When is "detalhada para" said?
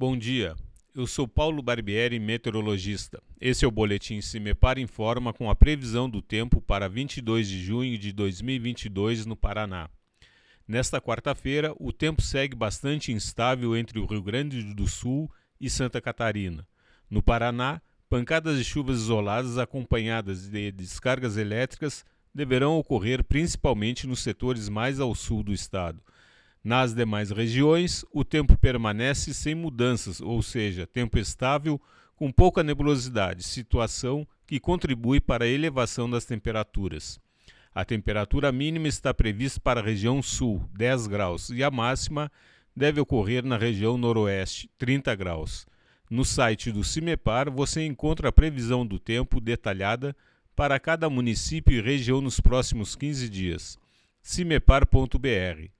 49.40-50.78